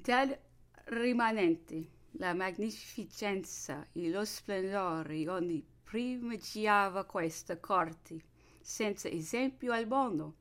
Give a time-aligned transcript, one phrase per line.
[0.00, 0.38] del
[0.84, 8.22] rimanente, la magnificenza e lo splendore ogni primeggiava questa corte,
[8.60, 10.34] senza esempio al mondo.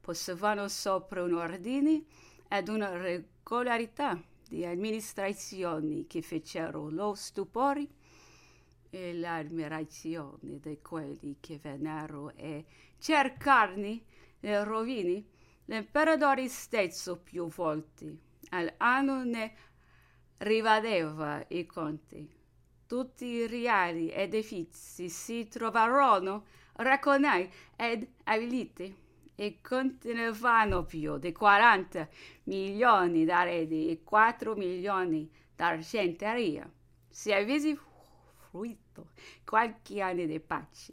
[0.00, 2.04] Posavano sopra un ordine
[2.48, 7.86] ed una regolarità di amministrazione che fecero lo stupore
[8.90, 12.64] e l'ammirazione di quelli che vennero a
[12.98, 14.02] cercarne
[14.40, 15.24] le rovine.
[15.66, 19.54] L'imperatore stesso più volte all'anno ne
[20.38, 22.30] rivadeva i conti.
[22.86, 29.02] Tutti i reali edifici si trovarono racconati ed abiliti
[29.36, 32.08] e contenevano più di 40
[32.44, 36.70] milioni d'arredi e 4 milioni d'argenteria.
[37.08, 37.76] Se avessi
[38.36, 39.10] fruito
[39.44, 40.92] qualche anno di pace,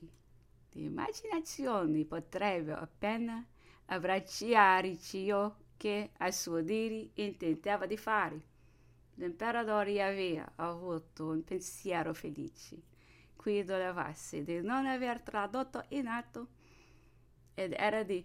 [0.72, 3.46] l'immaginazione potrebbe appena
[3.86, 8.40] abbracciare ciò che a suo dire intendeva di fare.
[9.16, 12.80] L'imperatore aveva avuto un pensiero felice,
[13.36, 16.50] qui dolevasi di non aver tradotto in atto
[17.56, 18.24] ed era di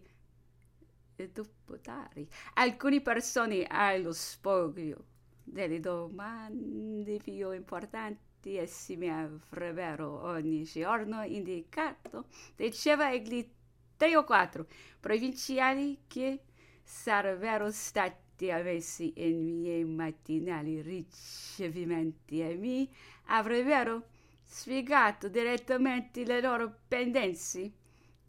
[1.32, 5.04] dubitare alcune persone allo spoglio
[5.42, 13.50] delle domande più importanti essi mi avrebbero ogni giorno indicato diceva egli
[13.96, 14.66] tre o quattro
[15.00, 16.42] provinciali che
[16.86, 22.88] sarebbero stati ammessi in miei mattinali ricevimenti e mi
[23.26, 24.04] avrebbero
[24.44, 27.72] spiegato direttamente le loro pendenze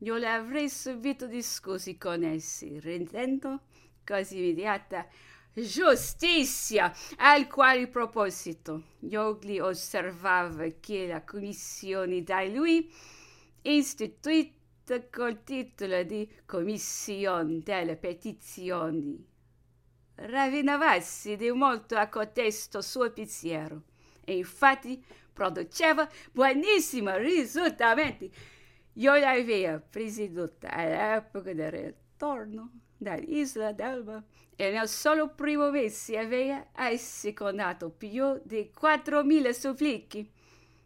[0.02, 3.62] io le avrei subito discussi con essi, rendendo
[4.06, 5.08] così immediata
[5.54, 8.84] giustizia al quale proposito.
[9.10, 12.94] Io gli osservava che la commissione da lui
[13.64, 14.56] istituita
[15.12, 19.26] col titolo di Commissione delle petizioni
[20.16, 23.84] ravvinavasi di molto a cotesto suo pensiero
[24.24, 28.32] e infatti produceva buonissimi risultati
[28.94, 34.23] io l'avevo presieduta all'epoca del ritorno dall'isola d'Elba
[34.56, 40.32] e nel solo primo mese aveva assecondato più di 4.000 supplichi.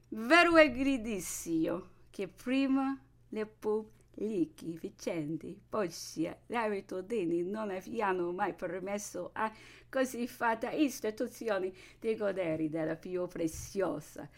[0.09, 2.99] Vero è gridissimo che prima
[3.29, 9.51] le pubbliche vicende, poi sia le abitudini non abbiano mai permesso a
[9.89, 14.29] così fatta istituzione di godere della più preziosa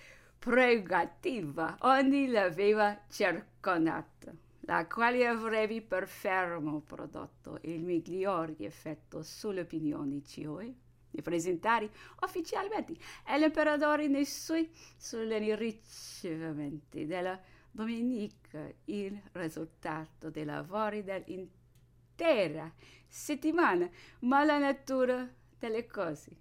[0.44, 10.22] pregativa ogni l'aveva circondata, la quale avrebbe per fermo prodotto il miglior effetto sulle opinioni,
[10.26, 10.70] cioè
[11.10, 11.90] di presentare
[12.22, 12.94] ufficialmente
[13.26, 17.40] all'imperatore nei suoi solenni ricevimenti della
[17.74, 22.72] domenica il risultato dei lavori dell'intera
[23.08, 23.90] settimana,
[24.20, 26.38] ma la natura delle cose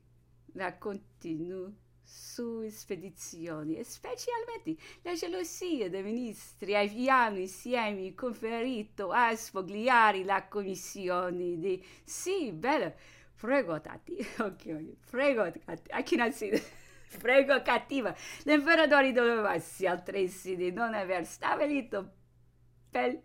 [0.55, 1.73] la continua
[2.05, 11.83] su spedizioni specialmente la gelosia dei ministri avevano insieme conferito a sfogliare la commissione di
[12.05, 12.93] sì, bella,
[13.37, 16.51] prego Tati, ok, prego Tati, a si
[17.19, 18.15] prego cattiva,
[18.45, 19.57] l'imperatore doveva
[19.87, 22.11] altresì di non aver stabilito
[22.91, 23.21] per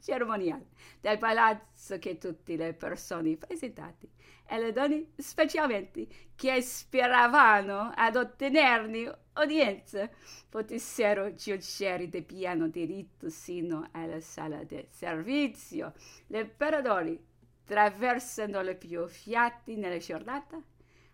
[0.00, 0.68] cerimoniale
[1.00, 4.08] del palazzo che tutte le persone presentate
[4.46, 10.08] e le donne specialmente che speravano ad ottenerne udienza
[10.48, 15.92] potessero giungere di piano diritto sino alla sala del servizio.
[16.26, 17.18] L'imperatore,
[17.64, 20.60] traversando le più fiati nella giornata,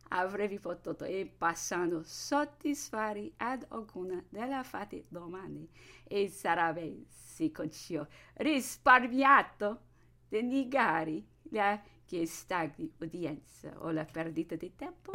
[0.09, 5.69] avrebbe potuto e passando soddisfare ad alcuna delle fatte domande
[6.05, 9.81] e sarebbe, si concio, risparmiato
[10.29, 15.13] di negare la chiesta di udienza o la perdita di tempo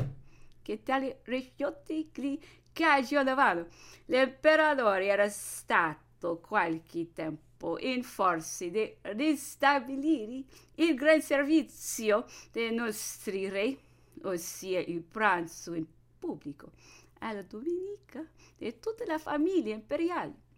[0.62, 2.40] che tali rifiuti gli
[2.72, 3.68] cagionavano.
[4.06, 10.44] L'imperatore era stato qualche tempo in forza di ristabilire
[10.76, 13.78] il gran servizio dei nostri re
[14.24, 15.86] ossia il pranzo in
[16.20, 16.72] pubblico,
[17.20, 18.26] alla domenica
[18.58, 20.50] di tutta la famiglia imperiale.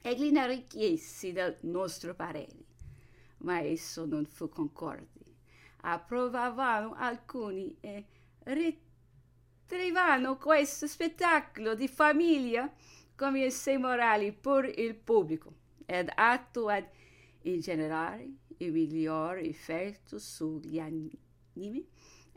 [0.00, 2.64] Egli ne richiesi del nostro parere,
[3.38, 5.20] ma esso non fu concorde.
[5.82, 8.04] Approvavano alcuni e
[8.44, 12.72] ritrivano questo spettacolo di famiglia
[13.14, 15.54] come se morali pur il pubblico
[15.86, 16.86] ed atto ad
[17.42, 21.18] in generale il migliore effetto sugli animi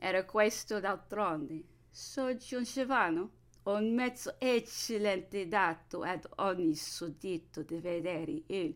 [0.05, 1.63] era questo d'altronde.
[1.89, 3.31] Soggiungevano
[3.63, 8.75] un mezzo eccellente dato ad ogni suddito di vedere il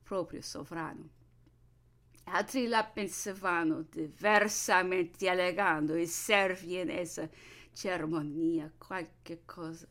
[0.00, 1.08] proprio sovrano.
[2.26, 7.28] Altri la pensavano diversamente, allegando i servi in essa
[7.72, 9.88] cerimonia qualche cosa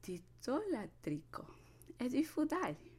[0.00, 1.54] di idolatrico
[1.96, 2.92] e di feudali,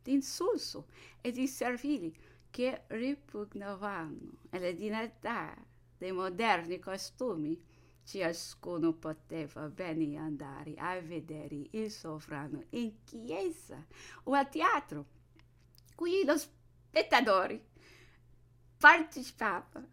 [0.00, 0.86] di insulso
[1.20, 2.14] e di servili
[2.50, 5.56] che ripugnavano alla dignità
[5.98, 7.60] dei moderni costumi.
[8.04, 13.84] Ciascuno poteva bene andare a vedere il sovrano in chiesa
[14.24, 15.04] o a teatro.
[15.94, 17.62] Qui lo spettatori
[18.78, 19.84] partecipava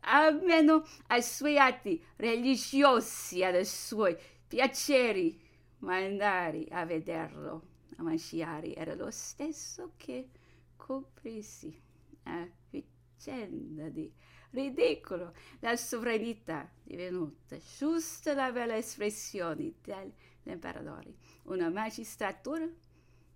[0.00, 5.38] almeno ai suoi atti religiosi, ai suoi piaceri,
[5.78, 7.62] ma andare a vederlo,
[7.96, 10.28] a mangiare, era lo stesso che
[10.76, 11.78] coprirsi
[12.24, 14.10] a vicenda di
[14.50, 15.34] ridicolo.
[15.60, 21.14] La sovranità divenuta giusta la bella espressione dell'imperatore,
[21.44, 22.68] una magistratura?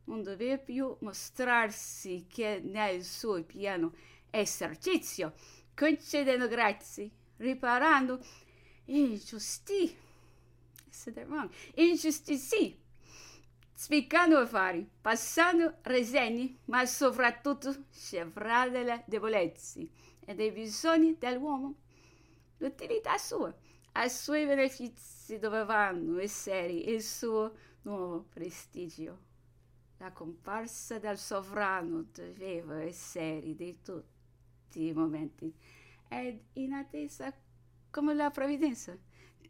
[0.06, 3.94] Non doveva più mostrarsi che nel suo piano
[4.30, 5.32] esercizio,
[5.74, 8.20] concedendo grazie, riparando
[8.86, 9.96] ingiusti,
[11.74, 12.78] ingiustizie,
[13.72, 19.88] spiccando affari, passando resegni, ma soprattutto scevrare delle debolezze
[20.24, 21.76] e dei bisogni dell'uomo.
[22.58, 23.54] L'utilità sua,
[23.92, 29.32] ai suoi benefici dovevano essere il suo nuovo prestigio.
[29.98, 35.54] La comparsa del sovrano doveva essere di tutti i momenti
[36.08, 37.32] ed in attesa
[37.90, 38.96] come la provvidenza.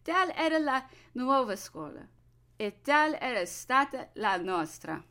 [0.03, 2.07] Tal era la nuova scuola
[2.57, 5.03] e tal era stata la nostra.